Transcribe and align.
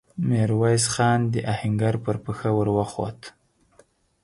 ميرويس 0.29 0.85
خان 0.93 1.19
د 1.33 1.35
آهنګر 1.53 1.95
پر 2.05 2.15
پښه 2.25 2.49
ور 2.57 2.67
وخووت. 2.77 3.19